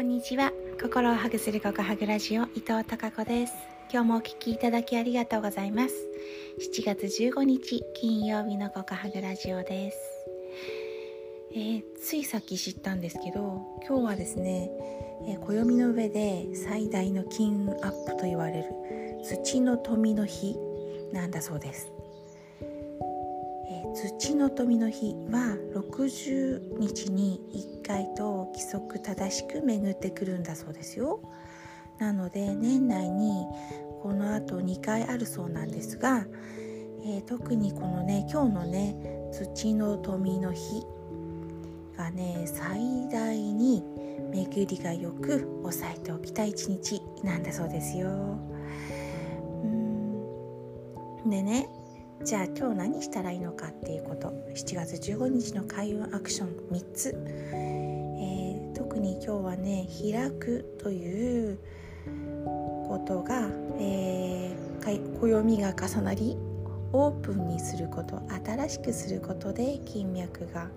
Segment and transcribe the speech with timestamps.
[0.00, 0.50] こんにちは。
[0.80, 3.52] 心をハグするココハグラジオ伊藤孝子です。
[3.92, 5.94] 今日もお聞きいただきありがとうございます。
[6.74, 9.98] 7月15日金曜日のココハグラジオです、
[11.52, 14.70] えー、ついさっき知ったんですけど今日はですね、
[15.28, 18.68] えー、暦の上で最大の金運アップと言われる
[19.22, 20.56] 土の富の日
[21.12, 21.92] なんだそうです。
[23.94, 27.40] 土の富の日は60日に
[27.82, 31.20] 1回と規則正しく巡ってくるんだそうですよ
[31.98, 33.46] なので年内に
[34.02, 36.26] このあと2回あるそうなんですが、
[37.04, 38.96] えー、特にこのね今日のね
[39.32, 40.82] 土の富の日
[41.96, 43.84] がね最大に
[44.32, 48.08] 巡りがよく押さえておきたい一日なんだそうですよ。
[49.64, 51.68] うんでね
[52.22, 54.28] じゃあ今日何したらいいのかっていうこと。
[54.54, 56.48] 7月15日の開運アクション。
[56.70, 61.58] 3つ、えー、特に今日はね開くという
[62.86, 66.36] ことが、えー、暦が重なり
[66.92, 68.20] オープンにすること。
[68.44, 70.68] 新しくすることで金脈が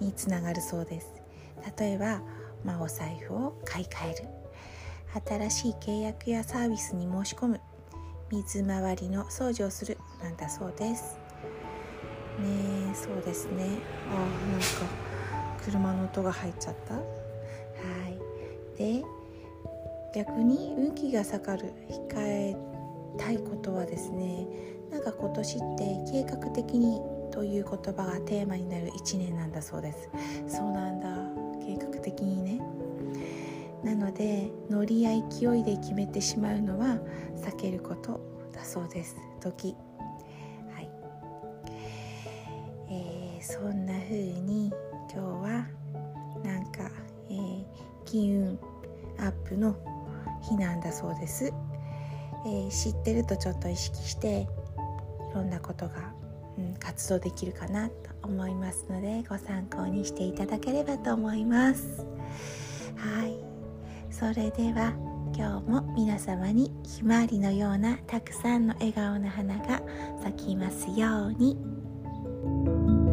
[0.00, 1.12] につながるそうです。
[1.78, 2.22] 例えば、
[2.64, 4.28] まあ、お財布を買い替える。
[5.48, 7.60] 新しい契約やサービスに申し込む。
[8.32, 11.18] 水回りの掃除をするなんだそうです。
[12.40, 13.66] ねそうですね。
[14.10, 14.14] あ
[14.50, 14.66] なんか
[15.62, 16.94] 車の音が入っちゃった。
[16.94, 17.00] は
[18.08, 18.78] い。
[18.78, 19.04] で
[20.14, 22.56] 逆に運気が下がる控え
[23.18, 24.46] たいことはですね
[24.90, 27.02] なんか今年って計画的に
[27.32, 30.08] という言葉がテーマになる1年なんだそうです。
[30.48, 31.08] そうなんだ。
[31.60, 32.62] 計画的にね。
[33.84, 36.98] なのでノリや勢いで決めてしまうのは
[37.36, 38.20] 避けること
[38.52, 39.16] だそうです。
[39.40, 39.76] 時。
[40.74, 40.90] はい。
[42.90, 44.72] えー、そんな風に
[45.12, 45.66] 今日は
[46.44, 46.90] なんか、
[47.30, 47.64] えー、
[48.04, 48.58] 金運
[49.18, 49.76] アップの
[50.42, 51.52] 日なんだそうです、
[52.44, 54.48] えー、知ってるとちょっと意識して
[55.30, 56.12] いろんなことが、
[56.58, 62.04] うん、活動できるかなと思いますのでご参考にしていただければと思います。
[62.96, 63.36] はい。
[64.10, 69.80] それでは今日も皆様にひまわりのようなたくさんの笑顔の花が
[70.22, 73.11] 咲きますように。